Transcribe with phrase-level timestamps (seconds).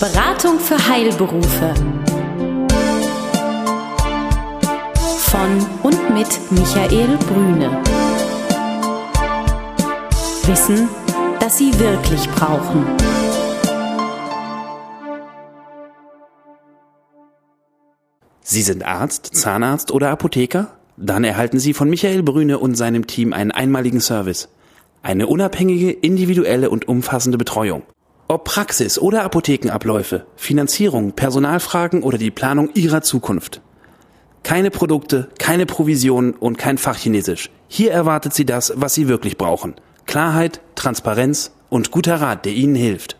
[0.00, 1.74] Beratung für Heilberufe.
[5.18, 7.82] Von und mit Michael Brüne.
[10.46, 10.88] Wissen,
[11.38, 12.86] das Sie wirklich brauchen.
[18.40, 20.78] Sie sind Arzt, Zahnarzt oder Apotheker?
[20.96, 24.48] Dann erhalten Sie von Michael Brüne und seinem Team einen einmaligen Service.
[25.02, 27.82] Eine unabhängige, individuelle und umfassende Betreuung.
[28.30, 33.60] Ob Praxis oder Apothekenabläufe, Finanzierung, Personalfragen oder die Planung Ihrer Zukunft.
[34.44, 37.50] Keine Produkte, keine Provisionen und kein Fachchinesisch.
[37.66, 39.74] Hier erwartet Sie das, was Sie wirklich brauchen.
[40.06, 43.16] Klarheit, Transparenz und guter Rat, der Ihnen hilft.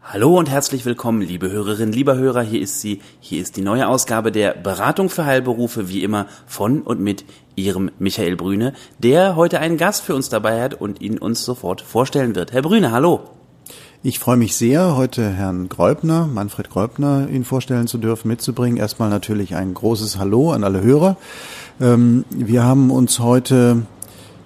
[0.00, 3.86] Hallo und herzlich willkommen, liebe Hörerinnen, lieber Hörer, hier ist sie, hier ist die neue
[3.86, 9.60] Ausgabe der Beratung für Heilberufe, wie immer von und mit Ihrem Michael Brüne, der heute
[9.60, 12.52] einen Gast für uns dabei hat und ihn uns sofort vorstellen wird.
[12.52, 13.35] Herr Brüne, hallo.
[14.02, 18.76] Ich freue mich sehr, heute Herrn Gräubner, Manfred Gräubner, Ihnen vorstellen zu dürfen, mitzubringen.
[18.76, 21.16] Erstmal natürlich ein großes Hallo an alle Hörer.
[21.80, 23.82] Ähm, wir haben uns heute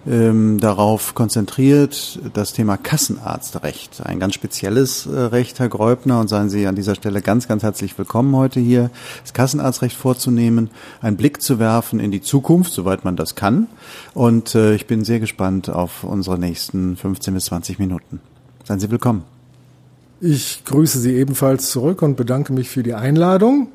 [0.07, 4.01] ähm, darauf konzentriert, das Thema Kassenarztrecht.
[4.07, 7.63] Ein ganz spezielles äh, Recht, Herr Gräubner, und seien Sie an dieser Stelle ganz, ganz
[7.65, 8.91] herzlich willkommen heute hier,
[9.23, 10.71] das Kassenarztrecht vorzunehmen,
[11.03, 13.67] einen Blick zu werfen in die Zukunft, soweit man das kann.
[14.15, 18.21] Und äh, ich bin sehr gespannt auf unsere nächsten 15 bis 20 Minuten.
[18.65, 19.40] Seien Sie willkommen.
[20.23, 23.69] Ich grüße Sie ebenfalls zurück und bedanke mich für die Einladung.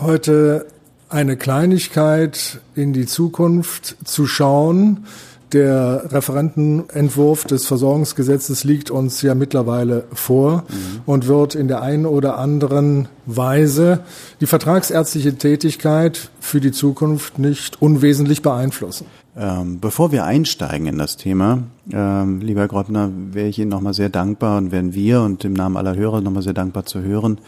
[0.00, 0.66] Heute
[1.08, 5.06] eine Kleinigkeit in die Zukunft zu schauen.
[5.54, 11.00] Der Referentenentwurf des Versorgungsgesetzes liegt uns ja mittlerweile vor mhm.
[11.06, 14.00] und wird in der einen oder anderen Weise
[14.40, 19.06] die vertragsärztliche Tätigkeit für die Zukunft nicht unwesentlich beeinflussen.
[19.36, 24.08] Ähm, bevor wir einsteigen in das Thema, ähm, lieber Gröbner, wäre ich Ihnen nochmal sehr
[24.08, 27.38] dankbar und wären wir und im Namen aller Hörer nochmal sehr dankbar zu hören,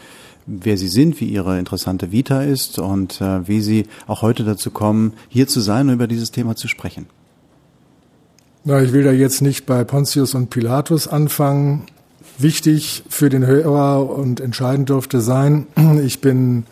[0.45, 4.71] wer Sie sind, wie Ihre interessante Vita ist und äh, wie Sie auch heute dazu
[4.71, 7.07] kommen, hier zu sein und über dieses Thema zu sprechen.
[8.67, 11.83] Na, ich will da jetzt nicht bei Pontius und Pilatus anfangen.
[12.37, 15.67] Wichtig für den Hörer und entscheidend dürfte sein,
[16.03, 16.65] ich bin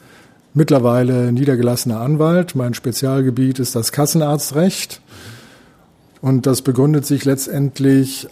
[0.53, 2.53] mittlerweile niedergelassener Anwalt.
[2.53, 4.99] Mein Spezialgebiet ist das Kassenarztrecht.
[6.19, 8.27] Und das begründet sich letztendlich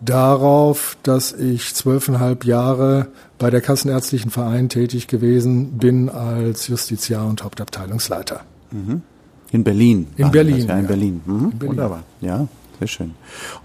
[0.00, 3.08] darauf, dass ich zwölfeinhalb Jahre
[3.40, 8.42] bei der Kassenärztlichen Verein tätig gewesen bin als Justiziar und Hauptabteilungsleiter.
[8.70, 9.02] Mhm.
[9.50, 10.06] In Berlin.
[10.16, 10.68] In Berlin.
[10.68, 11.20] Ja, in, Berlin.
[11.26, 11.34] Mhm.
[11.34, 11.68] in Berlin.
[11.70, 12.04] Wunderbar.
[12.20, 12.46] Ja,
[12.84, 13.14] sehr schön.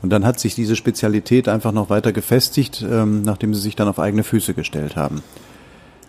[0.01, 3.87] Und dann hat sich diese Spezialität einfach noch weiter gefestigt, ähm, nachdem Sie sich dann
[3.87, 5.21] auf eigene Füße gestellt haben.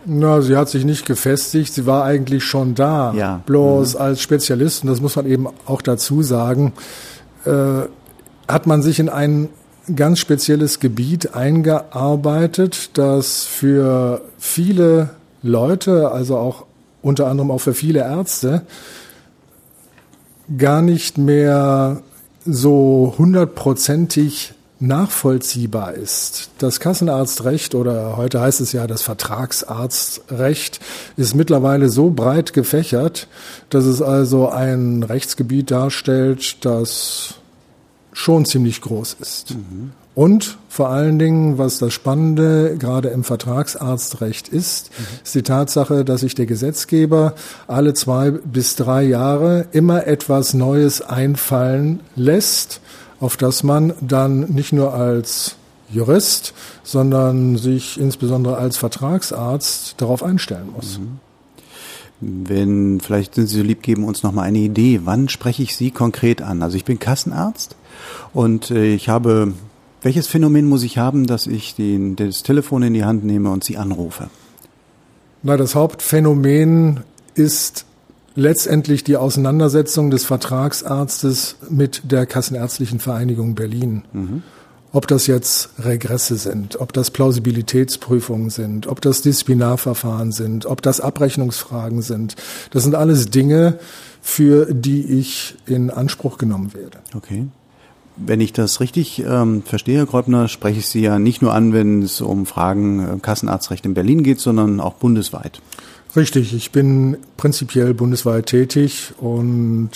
[0.06, 3.12] Na, sie hat sich nicht gefestigt, sie war eigentlich schon da.
[3.12, 3.42] Ja.
[3.44, 4.00] Bloß mhm.
[4.00, 6.72] als Spezialist, und das muss man eben auch dazu sagen,
[7.44, 7.82] äh,
[8.48, 9.48] hat man sich in ein
[9.94, 15.10] ganz spezielles Gebiet eingearbeitet, das für viele
[15.42, 16.64] Leute, also auch
[17.02, 18.62] unter anderem auch für viele Ärzte,
[20.56, 22.02] gar nicht mehr
[22.44, 26.50] so hundertprozentig nachvollziehbar ist.
[26.58, 30.80] Das Kassenarztrecht oder heute heißt es ja das Vertragsarztrecht
[31.18, 33.28] ist mittlerweile so breit gefächert,
[33.68, 37.34] dass es also ein Rechtsgebiet darstellt, das
[38.12, 39.50] schon ziemlich groß ist.
[39.54, 39.92] Mhm.
[40.20, 45.04] Und vor allen Dingen, was das Spannende gerade im Vertragsarztrecht ist, mhm.
[45.24, 47.34] ist die Tatsache, dass sich der Gesetzgeber
[47.66, 52.82] alle zwei bis drei Jahre immer etwas Neues einfallen lässt,
[53.18, 55.56] auf das man dann nicht nur als
[55.88, 60.98] Jurist, sondern sich insbesondere als Vertragsarzt darauf einstellen muss.
[60.98, 61.18] Mhm.
[62.20, 65.00] Wenn, vielleicht sind Sie so lieb, geben uns noch mal eine Idee.
[65.04, 66.62] Wann spreche ich Sie konkret an?
[66.62, 67.74] Also ich bin Kassenarzt
[68.34, 69.54] und äh, ich habe,
[70.02, 73.64] welches Phänomen muss ich haben, dass ich den, das Telefon in die Hand nehme und
[73.64, 74.30] Sie anrufe?
[75.42, 77.00] Na, das Hauptphänomen
[77.34, 77.84] ist
[78.34, 84.02] letztendlich die Auseinandersetzung des Vertragsarztes mit der Kassenärztlichen Vereinigung Berlin.
[84.12, 84.42] Mhm.
[84.92, 91.00] Ob das jetzt Regresse sind, ob das Plausibilitätsprüfungen sind, ob das Disziplinarverfahren sind, ob das
[91.00, 92.34] Abrechnungsfragen sind.
[92.72, 93.78] Das sind alles Dinge,
[94.20, 96.98] für die ich in Anspruch genommen werde.
[97.14, 97.46] Okay.
[98.24, 102.02] Wenn ich das richtig ähm, verstehe, Gräubner, spreche ich Sie ja nicht nur an, wenn
[102.02, 105.62] es um Fragen äh, Kassenarztrecht in Berlin geht, sondern auch bundesweit.
[106.16, 109.90] Richtig, ich bin prinzipiell bundesweit tätig und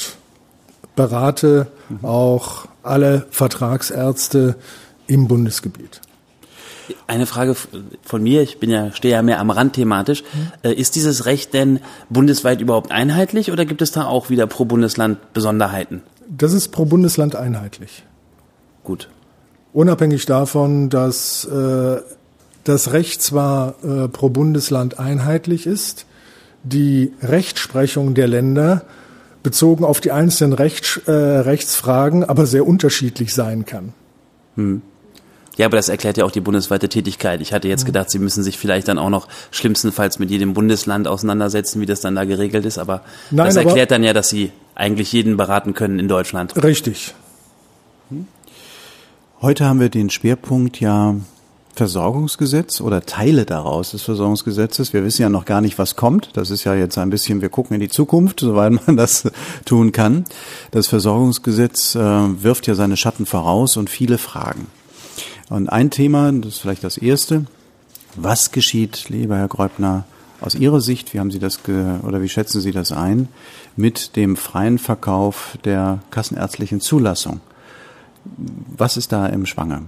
[0.96, 2.04] berate mhm.
[2.04, 4.56] auch alle Vertragsärzte
[5.06, 6.00] im Bundesgebiet.
[7.06, 7.56] Eine Frage
[8.02, 10.22] von mir, ich bin ja, stehe ja mehr am Rand thematisch.
[10.62, 10.70] Mhm.
[10.70, 11.80] Ist dieses Recht denn
[12.10, 16.02] bundesweit überhaupt einheitlich oder gibt es da auch wieder pro Bundesland Besonderheiten?
[16.28, 18.04] Das ist pro Bundesland einheitlich.
[18.84, 19.08] Gut.
[19.72, 21.96] Unabhängig davon, dass äh,
[22.62, 26.06] das Recht zwar äh, pro Bundesland einheitlich ist,
[26.62, 28.82] die Rechtsprechung der Länder
[29.42, 33.92] bezogen auf die einzelnen Rechts, äh, Rechtsfragen aber sehr unterschiedlich sein kann.
[34.56, 34.82] Hm.
[35.56, 37.40] Ja, aber das erklärt ja auch die bundesweite Tätigkeit.
[37.40, 41.06] Ich hatte jetzt gedacht, Sie müssen sich vielleicht dann auch noch schlimmstenfalls mit jedem Bundesland
[41.06, 42.78] auseinandersetzen, wie das dann da geregelt ist.
[42.78, 46.60] Aber Nein, das erklärt aber dann ja, dass Sie eigentlich jeden beraten können in Deutschland.
[46.60, 47.14] Richtig.
[49.44, 51.16] Heute haben wir den Schwerpunkt ja
[51.74, 54.94] Versorgungsgesetz oder Teile daraus des Versorgungsgesetzes.
[54.94, 56.30] Wir wissen ja noch gar nicht, was kommt.
[56.32, 59.30] Das ist ja jetzt ein bisschen, wir gucken in die Zukunft, soweit man das
[59.66, 60.24] tun kann.
[60.70, 64.68] Das Versorgungsgesetz äh, wirft ja seine Schatten voraus und viele Fragen.
[65.50, 67.44] Und ein Thema, das ist vielleicht das erste.
[68.16, 70.04] Was geschieht, lieber Herr Gräubner,
[70.40, 71.60] aus Ihrer Sicht, wie haben Sie das
[72.02, 73.28] oder wie schätzen Sie das ein,
[73.76, 77.42] mit dem freien Verkauf der kassenärztlichen Zulassung?
[78.76, 79.82] Was ist da im Schwange?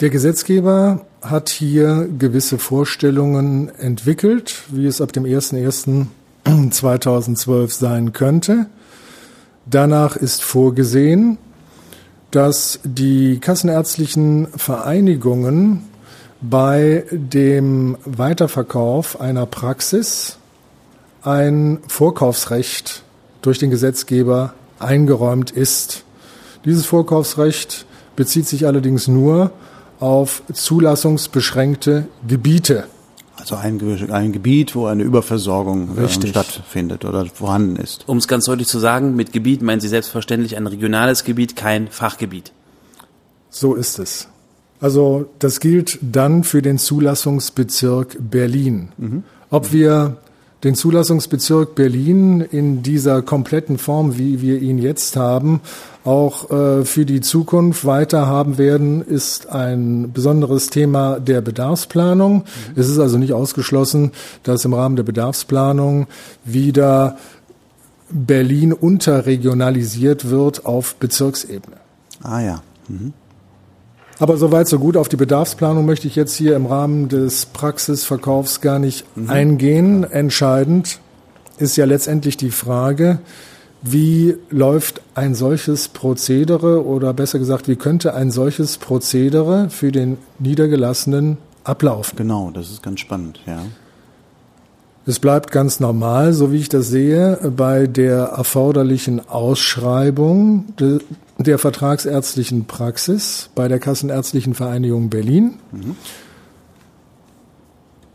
[0.00, 8.66] Der Gesetzgeber hat hier gewisse Vorstellungen entwickelt, wie es ab dem 01.01.2012 sein könnte.
[9.66, 11.38] Danach ist vorgesehen,
[12.30, 15.82] dass die kassenärztlichen Vereinigungen
[16.40, 20.38] bei dem Weiterverkauf einer Praxis
[21.22, 23.02] ein Vorkaufsrecht
[23.42, 26.04] durch den Gesetzgeber eingeräumt ist.
[26.64, 27.86] Dieses Vorkaufsrecht
[28.16, 29.50] bezieht sich allerdings nur
[29.98, 32.84] auf zulassungsbeschränkte Gebiete.
[33.36, 33.80] Also ein,
[34.10, 38.06] ein Gebiet, wo eine Überversorgung ähm, stattfindet oder vorhanden ist.
[38.06, 41.88] Um es ganz deutlich zu sagen, mit Gebiet meinen Sie selbstverständlich ein regionales Gebiet, kein
[41.88, 42.52] Fachgebiet.
[43.48, 44.28] So ist es.
[44.80, 48.90] Also das gilt dann für den Zulassungsbezirk Berlin.
[48.98, 49.24] Mhm.
[49.50, 50.18] Ob wir
[50.64, 55.60] den Zulassungsbezirk Berlin in dieser kompletten Form, wie wir ihn jetzt haben,
[56.04, 62.36] auch äh, für die Zukunft weiter haben werden, ist ein besonderes Thema der Bedarfsplanung.
[62.36, 62.44] Mhm.
[62.76, 64.12] Es ist also nicht ausgeschlossen,
[64.42, 66.06] dass im Rahmen der Bedarfsplanung
[66.44, 67.16] wieder
[68.10, 71.76] Berlin unterregionalisiert wird auf Bezirksebene.
[72.22, 72.62] Ah ja.
[72.88, 73.12] Mhm.
[74.20, 74.98] Aber soweit so gut.
[74.98, 79.30] Auf die Bedarfsplanung möchte ich jetzt hier im Rahmen des Praxisverkaufs gar nicht mhm.
[79.30, 80.04] eingehen.
[80.04, 81.00] Entscheidend
[81.58, 83.20] ist ja letztendlich die Frage,
[83.82, 90.18] wie läuft ein solches Prozedere oder besser gesagt, wie könnte ein solches Prozedere für den
[90.38, 92.16] Niedergelassenen ablaufen?
[92.16, 93.62] Genau, das ist ganz spannend, ja.
[95.06, 100.66] Es bleibt ganz normal, so wie ich das sehe, bei der erforderlichen Ausschreibung
[101.42, 105.58] der vertragsärztlichen Praxis bei der Kassenärztlichen Vereinigung Berlin.
[105.72, 105.96] Mhm.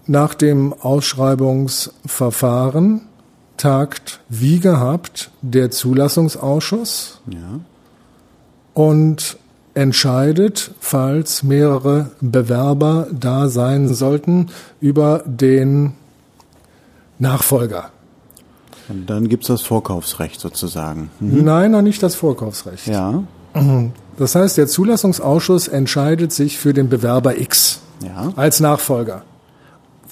[0.07, 3.01] Nach dem Ausschreibungsverfahren
[3.57, 7.59] tagt wie gehabt der Zulassungsausschuss ja.
[8.73, 9.37] und
[9.73, 15.95] entscheidet, falls mehrere Bewerber da sein sollten, über den
[17.17, 17.91] Nachfolger.
[18.87, 21.09] Und dann gibt es das Vorkaufsrecht sozusagen.
[21.19, 21.43] Mhm.
[21.43, 22.87] Nein, noch nicht das Vorkaufsrecht.
[22.87, 23.23] Ja.
[24.17, 28.31] Das heißt, der Zulassungsausschuss entscheidet sich für den Bewerber X ja.
[28.37, 29.23] als Nachfolger.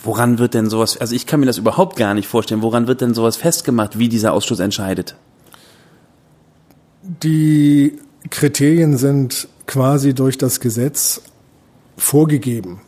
[0.03, 2.99] Woran wird denn sowas, also ich kann mir das überhaupt gar nicht vorstellen, woran wird
[2.99, 5.15] denn sowas festgemacht, wie dieser Ausschuss entscheidet?
[7.01, 7.97] Die
[8.29, 11.21] Kriterien sind quasi durch das Gesetz
[11.95, 12.81] vorgegeben.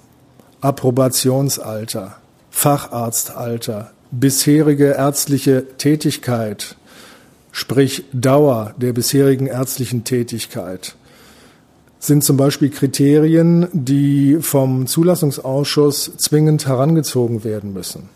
[0.60, 2.18] Approbationsalter,
[2.50, 6.76] Facharztalter, bisherige ärztliche Tätigkeit,
[7.52, 10.96] sprich Dauer der bisherigen ärztlichen Tätigkeit,
[12.00, 18.10] sind zum Beispiel Kriterien, die vom Zulassungsausschuss zwingend herangezogen werden müssen.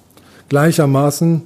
[0.47, 1.43] Gleichermaßen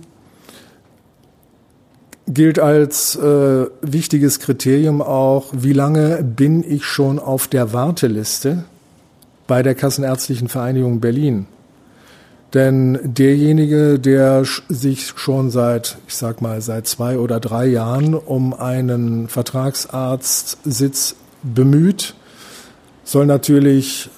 [2.28, 8.64] gilt als äh, wichtiges Kriterium auch, wie lange bin ich schon auf der Warteliste
[9.48, 11.48] bei der Kassenärztlichen Vereinigung Berlin.
[12.54, 18.54] Denn derjenige, der sich schon seit, ich sag mal, seit zwei oder drei Jahren um
[18.54, 22.14] einen Vertragsarztsitz bemüht,
[23.04, 24.10] soll natürlich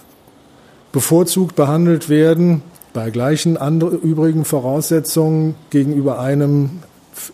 [0.92, 2.62] bevorzugt behandelt werden
[2.94, 6.82] bei gleichen anderen, übrigen Voraussetzungen gegenüber einem,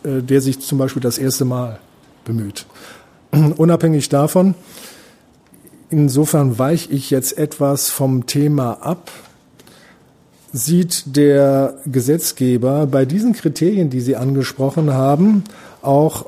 [0.03, 1.79] äh, der sich zum Beispiel das erste Mal
[2.25, 2.65] bemüht.
[3.57, 4.55] Unabhängig davon,
[5.89, 9.11] insofern weiche ich jetzt etwas vom Thema ab,
[10.53, 15.43] sieht der Gesetzgeber bei diesen Kriterien, die Sie angesprochen haben,
[15.81, 16.25] auch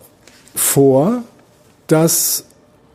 [0.56, 1.24] vor,
[1.88, 2.46] dass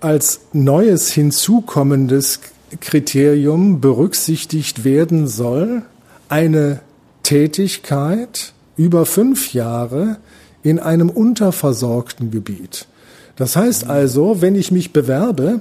[0.00, 2.40] als neues hinzukommendes
[2.80, 5.82] Kriterium berücksichtigt werden soll,
[6.28, 6.80] eine
[7.22, 10.18] Tätigkeit über fünf Jahre
[10.62, 12.86] in einem unterversorgten Gebiet.
[13.36, 15.60] Das heißt also, wenn ich mich bewerbe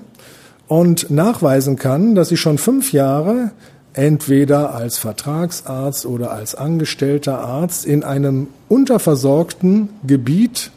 [0.68, 3.52] und nachweisen kann, dass ich schon fünf Jahre
[3.98, 10.72] entweder als Vertragsarzt oder als angestellter Arzt in einem unterversorgten Gebiet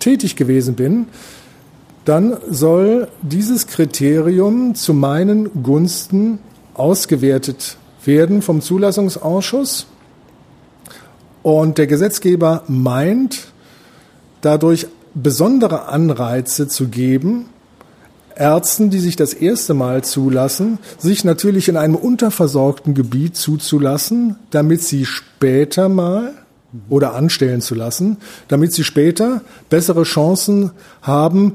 [0.00, 1.06] tätig gewesen bin,
[2.04, 6.40] dann soll dieses Kriterium zu meinen Gunsten
[6.74, 9.86] ausgewertet werden vom Zulassungsausschuss.
[11.44, 13.52] Und der Gesetzgeber meint,
[14.40, 17.46] dadurch besondere Anreize zu geben,
[18.36, 24.82] Ärzten, die sich das erste Mal zulassen, sich natürlich in einem unterversorgten Gebiet zuzulassen, damit
[24.82, 26.32] sie später mal
[26.88, 28.16] oder anstellen zu lassen,
[28.48, 30.72] damit sie später bessere Chancen
[31.02, 31.54] haben,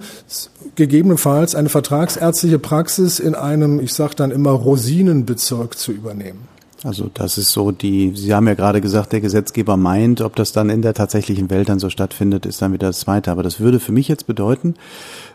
[0.76, 6.48] gegebenenfalls eine vertragsärztliche Praxis in einem, ich sage dann immer, Rosinenbezirk zu übernehmen.
[6.84, 10.54] Also das ist so die, Sie haben ja gerade gesagt, der Gesetzgeber meint, ob das
[10.54, 13.32] dann in der tatsächlichen Welt dann so stattfindet, ist dann wieder das Zweite.
[13.32, 14.76] Aber das würde für mich jetzt bedeuten,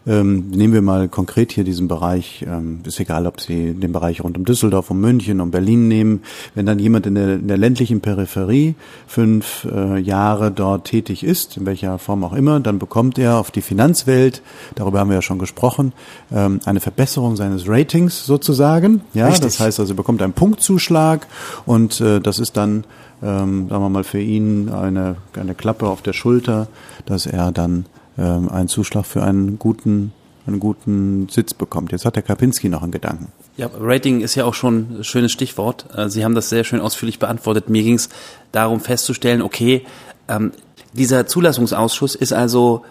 [0.06, 4.22] ähm, nehmen wir mal konkret hier diesen Bereich, ähm, ist egal, ob Sie den Bereich
[4.22, 6.22] rund um Düsseldorf, um München, um Berlin nehmen.
[6.54, 8.74] Wenn dann jemand in der, in der ländlichen Peripherie
[9.06, 13.50] fünf äh, Jahre dort tätig ist, in welcher Form auch immer, dann bekommt er auf
[13.50, 14.42] die Finanzwelt,
[14.74, 15.92] darüber haben wir ja schon gesprochen,
[16.32, 19.00] ähm, eine Verbesserung seines Ratings sozusagen.
[19.14, 19.44] Ja, Richtig.
[19.44, 21.26] das heißt also, er bekommt einen Punktzuschlag
[21.64, 22.84] und äh, das ist dann
[23.22, 26.68] ähm, sagen wir mal, für ihn eine, eine Klappe auf der Schulter,
[27.06, 27.86] dass er dann
[28.18, 30.12] ähm, einen Zuschlag für einen guten,
[30.46, 31.92] einen guten Sitz bekommt.
[31.92, 33.28] Jetzt hat der Kapinski noch einen Gedanken.
[33.56, 35.86] Ja, Rating ist ja auch schon ein schönes Stichwort.
[35.96, 37.68] Äh, Sie haben das sehr schön ausführlich beantwortet.
[37.68, 38.08] Mir ging es
[38.52, 39.84] darum festzustellen, okay,
[40.28, 40.52] ähm,
[40.92, 42.84] dieser Zulassungsausschuss ist also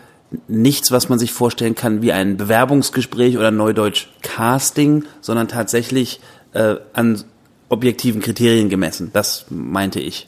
[0.47, 6.19] nichts, was man sich vorstellen kann wie ein Bewerbungsgespräch oder Neudeutsch Casting, sondern tatsächlich
[6.53, 7.23] äh, an
[7.69, 9.11] objektiven Kriterien gemessen.
[9.13, 10.27] Das meinte ich.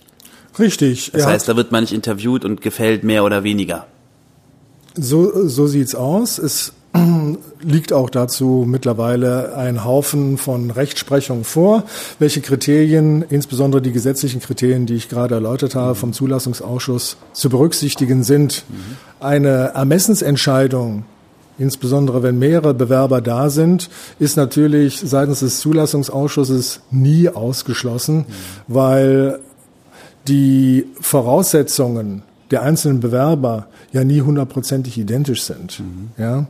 [0.57, 1.11] Richtig.
[1.11, 3.87] Das heißt, da wird man nicht interviewt und gefällt mehr oder weniger.
[4.97, 6.37] So, so sieht's aus.
[6.37, 6.73] Es
[7.61, 11.83] liegt auch dazu mittlerweile ein Haufen von Rechtsprechung vor,
[12.19, 18.23] welche Kriterien, insbesondere die gesetzlichen Kriterien, die ich gerade erläutert habe, vom Zulassungsausschuss zu berücksichtigen
[18.23, 18.63] sind.
[19.19, 21.03] Eine Ermessensentscheidung,
[21.57, 28.25] insbesondere wenn mehrere Bewerber da sind, ist natürlich seitens des Zulassungsausschusses nie ausgeschlossen,
[28.67, 29.39] weil
[30.27, 35.79] die Voraussetzungen der einzelnen Bewerber ja nie hundertprozentig identisch sind.
[35.79, 36.09] Mhm.
[36.17, 36.47] Ja.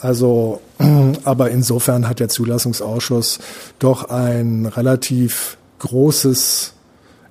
[0.00, 0.60] Also,
[1.24, 3.40] aber insofern hat der Zulassungsausschuss
[3.78, 6.72] doch ein relativ großes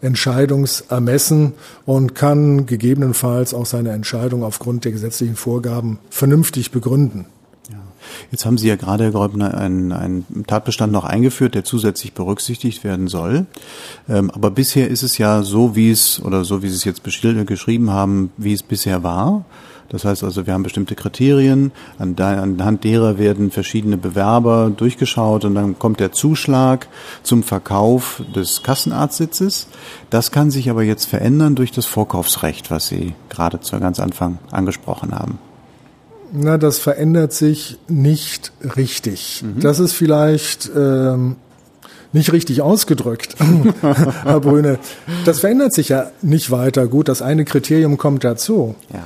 [0.01, 1.53] Entscheidungsermessen
[1.86, 7.25] und kann gegebenenfalls auch seine Entscheidung aufgrund der gesetzlichen Vorgaben vernünftig begründen.
[8.32, 12.84] Jetzt haben Sie ja gerade, Herr Gräubner, einen, einen Tatbestand noch eingeführt, der zusätzlich berücksichtigt
[12.84, 13.46] werden soll.
[14.10, 17.03] Ähm, aber bisher ist es ja so, wie es, oder so wie Sie es jetzt
[17.03, 19.46] geschrieben haben, wie es bisher war.
[19.93, 25.77] Das heißt also, wir haben bestimmte Kriterien, anhand derer werden verschiedene Bewerber durchgeschaut und dann
[25.77, 26.88] kommt der Zuschlag
[27.22, 29.67] zum Verkauf des Kassenarztsitzes.
[30.10, 34.39] Das kann sich aber jetzt verändern durch das Vorkaufsrecht, was Sie gerade zu ganz Anfang
[34.50, 35.38] angesprochen haben.
[36.36, 39.44] Na, das verändert sich nicht richtig.
[39.46, 39.60] Mhm.
[39.60, 41.36] Das ist vielleicht ähm,
[42.12, 43.36] nicht richtig ausgedrückt,
[43.82, 44.80] Herr Brüne.
[45.25, 46.88] Das verändert sich ja nicht weiter.
[46.88, 48.74] Gut, das eine Kriterium kommt dazu.
[48.92, 49.04] Ja.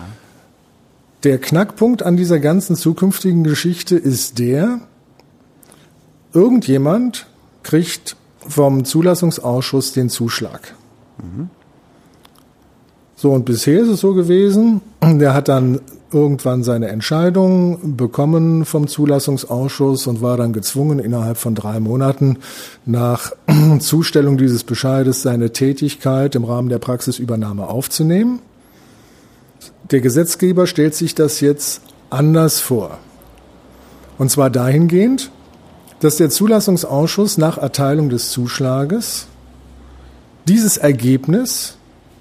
[1.23, 4.79] Der Knackpunkt an dieser ganzen zukünftigen Geschichte ist der,
[6.33, 7.27] irgendjemand
[7.63, 8.15] kriegt
[8.47, 10.75] vom Zulassungsausschuss den Zuschlag.
[11.21, 11.49] Mhm.
[13.19, 15.81] So, und bisher ist es so gewesen, der hat dann
[16.13, 22.37] irgendwann seine Entscheidung bekommen vom Zulassungsausschuss und war dann gezwungen, innerhalb von drei Monaten
[22.85, 23.31] nach
[23.79, 28.39] Zustellung dieses Bescheides seine Tätigkeit im Rahmen der Praxisübernahme aufzunehmen.
[29.89, 31.81] Der Gesetzgeber stellt sich das jetzt
[32.11, 32.99] anders vor.
[34.19, 35.31] Und zwar dahingehend,
[36.01, 39.25] dass der Zulassungsausschuss nach Erteilung des Zuschlages
[40.47, 41.77] dieses Ergebnis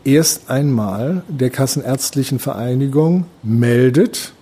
[0.07, 4.33] erst einmal der Kassenärztlichen Vereinigung meldet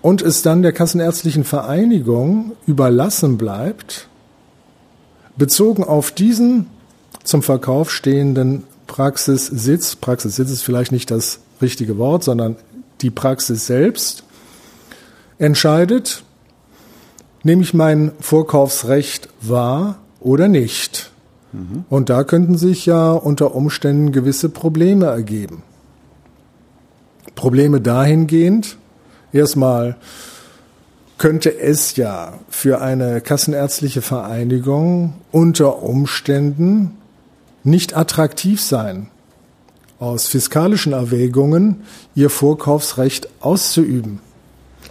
[0.00, 4.08] und es dann der Kassenärztlichen Vereinigung überlassen bleibt,
[5.36, 6.66] bezogen auf diesen
[7.24, 12.56] zum Verkauf stehenden Praxissitz, Praxissitz ist vielleicht nicht das richtige Wort, sondern
[13.00, 14.24] die Praxis selbst,
[15.38, 16.24] entscheidet,
[17.42, 21.11] nehme ich mein Vorkaufsrecht wahr oder nicht.
[21.52, 21.84] Mhm.
[21.88, 25.62] Und da könnten sich ja unter Umständen gewisse Probleme ergeben.
[27.34, 28.76] Probleme dahingehend,
[29.32, 29.96] erstmal
[31.18, 36.96] könnte es ja für eine kassenärztliche Vereinigung unter Umständen
[37.64, 39.08] nicht attraktiv sein,
[40.00, 41.82] aus fiskalischen Erwägungen
[42.14, 44.18] ihr Vorkaufsrecht auszuüben.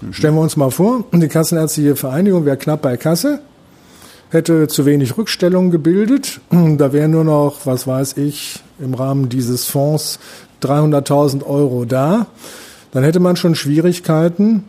[0.01, 0.13] Mhm.
[0.13, 3.41] Stellen wir uns mal vor, die Kassenärztliche Vereinigung wäre knapp bei Kasse
[4.31, 6.41] hätte zu wenig Rückstellung gebildet.
[6.77, 10.19] Da wäre nur noch, was weiß ich, im Rahmen dieses Fonds
[10.63, 12.25] 300.000 Euro da.
[12.91, 14.63] Dann hätte man schon Schwierigkeiten,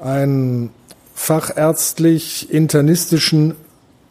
[0.00, 0.70] einen
[1.14, 3.54] fachärztlich-internistischen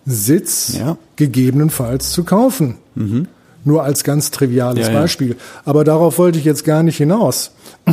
[0.05, 0.97] Sitz ja.
[1.15, 2.77] gegebenenfalls zu kaufen.
[2.95, 3.27] Mhm.
[3.65, 5.29] Nur als ganz triviales ja, Beispiel.
[5.29, 5.35] Ja.
[5.65, 7.51] Aber darauf wollte ich jetzt gar nicht hinaus.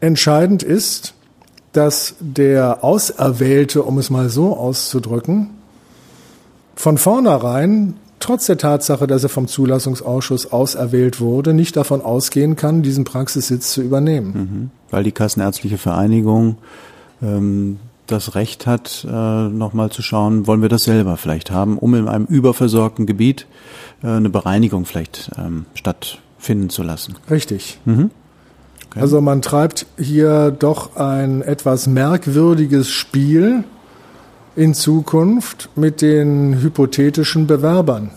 [0.00, 1.14] Entscheidend ist,
[1.78, 5.50] dass der Auserwählte, um es mal so auszudrücken,
[6.74, 12.82] von vornherein, trotz der Tatsache, dass er vom Zulassungsausschuss auserwählt wurde, nicht davon ausgehen kann,
[12.82, 14.32] diesen Praxissitz zu übernehmen.
[14.34, 14.70] Mhm.
[14.90, 16.56] Weil die Kassenärztliche Vereinigung
[17.22, 21.94] ähm, das Recht hat, äh, nochmal zu schauen, wollen wir das selber vielleicht haben, um
[21.94, 23.46] in einem überversorgten Gebiet
[24.02, 27.14] äh, eine Bereinigung vielleicht ähm, stattfinden zu lassen.
[27.30, 27.78] Richtig.
[27.84, 28.10] Mhm.
[28.90, 29.00] Okay.
[29.00, 33.64] Also man treibt hier doch ein etwas merkwürdiges Spiel
[34.56, 38.10] in Zukunft mit den hypothetischen Bewerbern.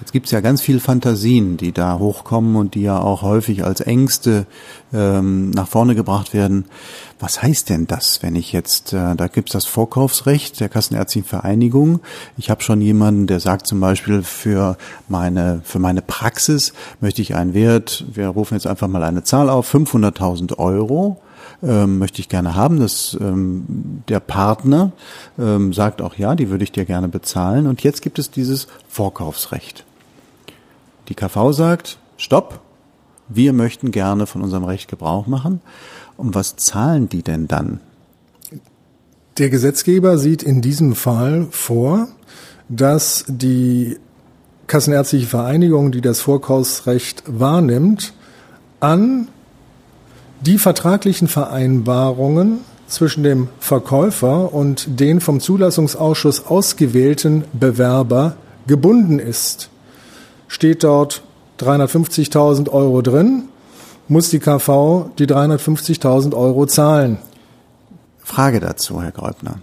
[0.00, 3.64] Jetzt gibt es ja ganz viel Fantasien, die da hochkommen und die ja auch häufig
[3.64, 4.46] als Ängste
[4.92, 6.66] ähm, nach vorne gebracht werden.
[7.20, 11.28] Was heißt denn das, wenn ich jetzt, äh, da gibt es das Vorkaufsrecht der Kassenärztlichen
[11.28, 12.00] Vereinigung.
[12.36, 14.76] Ich habe schon jemanden, der sagt zum Beispiel, für
[15.08, 19.50] meine, für meine Praxis möchte ich einen Wert, wir rufen jetzt einfach mal eine Zahl
[19.50, 21.20] auf, 500.000 Euro
[21.62, 22.78] ähm, möchte ich gerne haben.
[22.78, 24.92] Das, ähm, der Partner
[25.38, 27.66] ähm, sagt auch, ja, die würde ich dir gerne bezahlen.
[27.66, 29.84] Und jetzt gibt es dieses Vorkaufsrecht.
[31.08, 32.60] Die KV sagt, stopp,
[33.28, 35.60] wir möchten gerne von unserem Recht Gebrauch machen.
[36.18, 37.80] Und was zahlen die denn dann?
[39.38, 42.08] Der Gesetzgeber sieht in diesem Fall vor,
[42.68, 43.96] dass die
[44.66, 48.12] Kassenärztliche Vereinigung, die das Vorkaufsrecht wahrnimmt,
[48.80, 49.28] an
[50.40, 52.58] die vertraglichen Vereinbarungen
[52.88, 59.70] zwischen dem Verkäufer und den vom Zulassungsausschuss ausgewählten Bewerber gebunden ist.
[60.48, 61.22] Steht dort
[61.60, 63.44] 350.000 Euro drin,
[64.08, 67.18] muss die KV die 350.000 Euro zahlen.
[68.18, 69.56] Frage dazu, Herr Gräubner.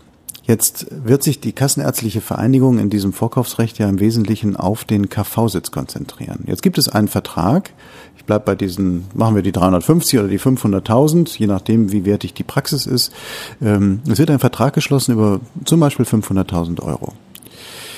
[0.44, 5.72] Jetzt wird sich die Kassenärztliche Vereinigung in diesem Vorkaufsrecht ja im Wesentlichen auf den KV-Sitz
[5.72, 6.44] konzentrieren.
[6.46, 7.72] Jetzt gibt es einen Vertrag,
[8.16, 12.36] ich bleibe bei diesen, machen wir die 350 oder die 500.000, je nachdem, wie wertig
[12.36, 13.12] die Praxis ist.
[13.60, 17.14] Ähm, es wird ein Vertrag geschlossen über zum Beispiel 500.000 Euro.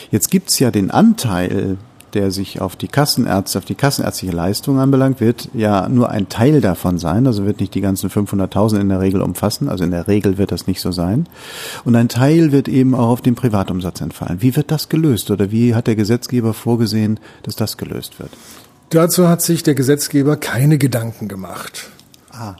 [0.10, 1.78] Jetzt gibt's ja den Anteil
[2.14, 6.62] der sich auf die Kassenärzte, auf die kassenärztliche Leistung anbelangt, wird ja nur ein Teil
[6.62, 7.28] davon sein.
[7.28, 9.70] Also wird nicht die ganzen 500.000 in der Regel umfassen.
[9.70, 11.28] Also in der Regel wird das nicht so sein.
[11.86, 14.42] Und ein Teil wird eben auch auf den Privatumsatz entfallen.
[14.42, 18.32] Wie wird das gelöst oder wie hat der Gesetzgeber vorgesehen, dass das gelöst wird?
[18.90, 21.90] Dazu hat sich der Gesetzgeber keine Gedanken gemacht.
[22.32, 22.56] Ah.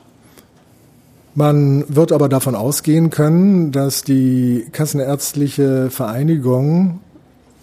[1.34, 7.00] Man wird aber davon ausgehen können, dass die Kassenärztliche Vereinigung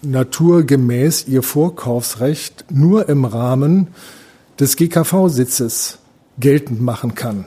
[0.02, 3.88] naturgemäß ihr Vorkaufsrecht nur im Rahmen
[4.58, 5.98] des GKV-Sitzes
[6.38, 7.46] geltend machen kann.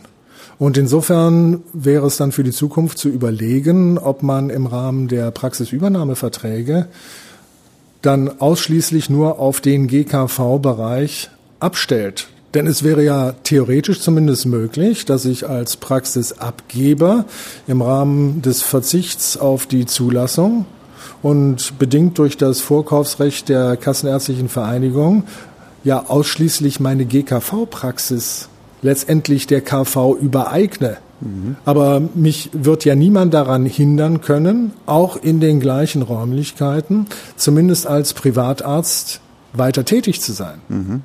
[0.57, 5.31] Und insofern wäre es dann für die Zukunft zu überlegen, ob man im Rahmen der
[5.31, 6.88] Praxisübernahmeverträge
[8.01, 12.27] dann ausschließlich nur auf den GKV-Bereich abstellt.
[12.53, 17.25] Denn es wäre ja theoretisch zumindest möglich, dass ich als Praxisabgeber
[17.67, 20.65] im Rahmen des Verzichts auf die Zulassung
[21.21, 25.23] und bedingt durch das Vorkaufsrecht der Kassenärztlichen Vereinigung
[25.84, 28.49] ja ausschließlich meine GKV-Praxis
[28.82, 30.97] letztendlich der KV übereigne.
[31.21, 31.58] Mhm.
[31.65, 38.13] Aber mich wird ja niemand daran hindern können, auch in den gleichen Räumlichkeiten, zumindest als
[38.13, 39.21] Privatarzt,
[39.53, 40.62] weiter tätig zu sein.
[40.69, 41.01] Mhm.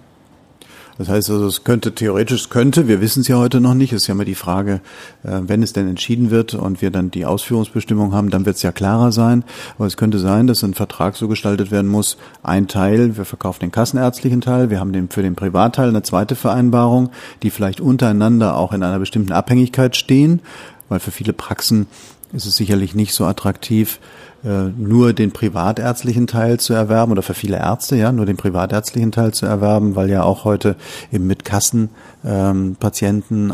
[0.97, 3.93] Das heißt also, es könnte theoretisch, es könnte, wir wissen es ja heute noch nicht,
[3.93, 4.81] es ist ja immer die Frage,
[5.25, 8.63] äh, wenn es denn entschieden wird und wir dann die Ausführungsbestimmung haben, dann wird es
[8.63, 9.45] ja klarer sein.
[9.77, 13.61] Aber es könnte sein, dass ein Vertrag so gestaltet werden muss, ein Teil, wir verkaufen
[13.61, 17.11] den kassenärztlichen Teil, wir haben den, für den Privatteil eine zweite Vereinbarung,
[17.43, 20.43] die vielleicht untereinander auch in einer bestimmten Abhängigkeit stehen,
[20.89, 21.87] weil für viele Praxen
[22.35, 24.01] ist es sicherlich nicht so attraktiv,
[24.45, 29.11] äh, nur den privatärztlichen Teil zu erwerben oder für viele Ärzte ja nur den privatärztlichen
[29.11, 30.77] Teil zu erwerben, weil ja auch heute
[31.11, 31.89] eben mit Kassen
[32.25, 32.77] ähm,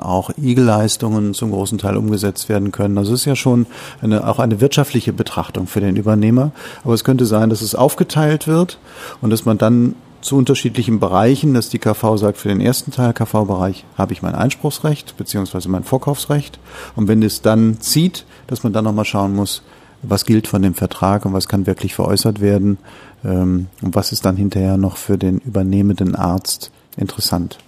[0.00, 2.98] auch IG-Leistungen zum großen Teil umgesetzt werden können.
[2.98, 3.66] Also es ist ja schon
[4.00, 6.50] eine, auch eine wirtschaftliche Betrachtung für den Übernehmer.
[6.82, 8.78] Aber es könnte sein, dass es aufgeteilt wird
[9.20, 13.12] und dass man dann zu unterschiedlichen Bereichen, dass die KV sagt, für den ersten Teil
[13.12, 16.58] KV-Bereich habe ich mein Einspruchsrecht beziehungsweise mein Vorkaufsrecht.
[16.96, 19.62] Und wenn es dann zieht, dass man dann nochmal schauen muss,
[20.02, 22.78] was gilt von dem Vertrag und was kann wirklich veräußert werden
[23.24, 27.58] ähm, und was ist dann hinterher noch für den übernehmenden Arzt interessant.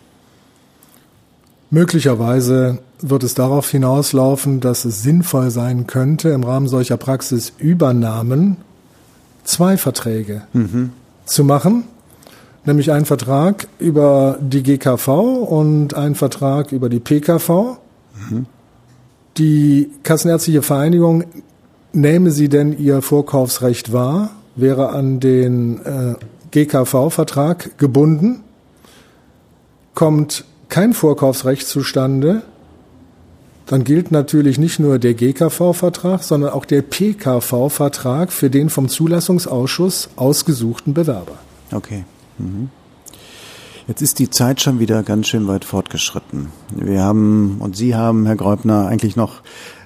[1.71, 8.57] Möglicherweise wird es darauf hinauslaufen, dass es sinnvoll sein könnte, im Rahmen solcher Praxisübernahmen
[9.45, 10.90] zwei Verträge mhm.
[11.25, 11.85] zu machen,
[12.64, 17.79] nämlich einen Vertrag über die GKV und einen Vertrag über die PKV.
[18.31, 18.47] Mhm.
[19.38, 21.25] Die Kassenärztliche Vereinigung
[21.92, 26.14] nähme sie denn ihr Vorkaufsrecht wahr, wäre an den äh,
[26.51, 28.42] GKV-Vertrag gebunden,
[29.95, 32.42] kommt kein Vorkaufsrecht zustande,
[33.66, 40.11] dann gilt natürlich nicht nur der GKV-Vertrag, sondern auch der PKV-Vertrag für den vom Zulassungsausschuss
[40.16, 41.38] ausgesuchten Bewerber.
[41.73, 42.05] Okay.
[42.38, 42.71] Mhm.
[43.88, 46.53] Jetzt ist die Zeit schon wieder ganz schön weit fortgeschritten.
[46.71, 49.42] Wir haben und Sie haben, Herr Gräubner, eigentlich noch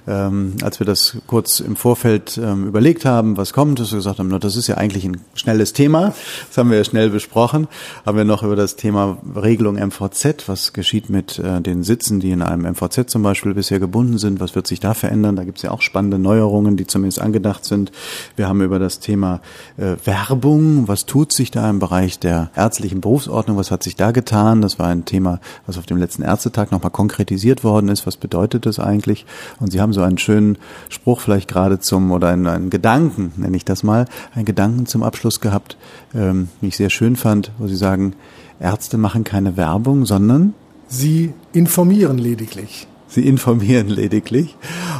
[0.07, 4.19] ähm, als wir das kurz im Vorfeld ähm, überlegt haben, was kommt, dass wir gesagt
[4.19, 6.13] haben, na, das ist ja eigentlich ein schnelles Thema.
[6.47, 7.67] Das haben wir ja schnell besprochen.
[8.05, 12.31] Haben wir noch über das Thema Regelung MVZ, was geschieht mit äh, den Sitzen, die
[12.31, 15.35] in einem MVZ zum Beispiel bisher gebunden sind, was wird sich da verändern?
[15.35, 17.91] Da gibt es ja auch spannende Neuerungen, die zumindest angedacht sind.
[18.35, 19.41] Wir haben über das Thema
[19.77, 24.11] äh, Werbung, was tut sich da im Bereich der ärztlichen Berufsordnung, was hat sich da
[24.11, 24.61] getan?
[24.61, 28.07] Das war ein Thema, was auf dem letzten Ärztetag nochmal konkretisiert worden ist.
[28.07, 29.25] Was bedeutet das eigentlich?
[29.59, 30.57] Und Sie haben so einen schönen
[30.89, 34.05] Spruch vielleicht gerade zum, oder einen, einen Gedanken, nenne ich das mal,
[34.35, 35.75] einen Gedanken zum Abschluss gehabt,
[36.13, 38.13] ähm, den ich sehr schön fand, wo Sie sagen,
[38.59, 40.53] Ärzte machen keine Werbung, sondern
[40.87, 42.87] Sie informieren lediglich.
[43.07, 44.55] Sie informieren lediglich.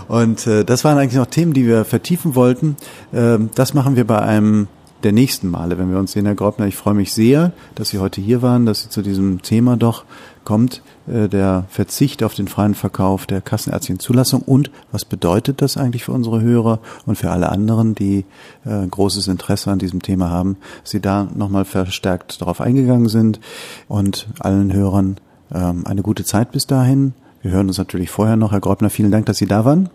[0.08, 2.76] Und äh, das waren eigentlich noch Themen, die wir vertiefen wollten.
[3.12, 4.68] Äh, das machen wir bei einem
[5.04, 6.68] der nächsten Male, wenn wir uns sehen, Herr Grobner.
[6.68, 10.06] Ich freue mich sehr, dass Sie heute hier waren, dass Sie zu diesem Thema doch
[10.44, 15.78] kommt, äh, der Verzicht auf den freien Verkauf der kassenärztlichen Zulassung und was bedeutet das
[15.78, 18.26] eigentlich für unsere Hörer und für alle anderen, die
[18.66, 23.40] äh, großes Interesse an diesem Thema haben, Sie da nochmal verstärkt darauf eingegangen sind
[23.88, 25.18] und allen Hörern
[25.54, 27.14] ähm, eine gute Zeit bis dahin.
[27.42, 28.52] Wir hören uns natürlich vorher noch.
[28.52, 29.90] Herr Gräubner, vielen Dank, dass Sie da waren.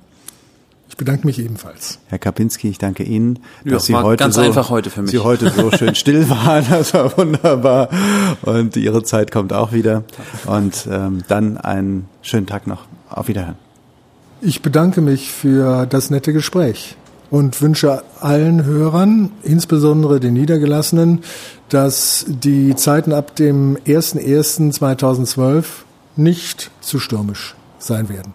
[0.92, 1.98] Ich bedanke mich ebenfalls.
[2.08, 5.10] Herr Kapinski, ich danke Ihnen, ja, dass Sie heute ganz so, einfach heute für mich.
[5.10, 6.66] Sie heute so schön still waren.
[6.68, 7.88] Das war wunderbar.
[8.42, 10.04] Und Ihre Zeit kommt auch wieder.
[10.44, 12.84] Und ähm, dann einen schönen Tag noch.
[13.08, 13.56] Auf Wiederhören.
[14.42, 16.98] Ich bedanke mich für das nette Gespräch
[17.30, 21.20] und wünsche allen Hörern, insbesondere den Niedergelassenen,
[21.70, 25.64] dass die Zeiten ab dem 01.01.2012
[26.16, 28.34] nicht zu stürmisch sein werden.